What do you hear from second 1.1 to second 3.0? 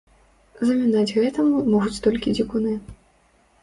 гэтаму могуць толькі дзікуны.